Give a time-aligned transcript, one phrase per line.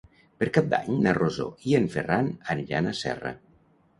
[0.43, 3.35] Per Cap d'Any na Rosó i en Ferran aniran a Serra.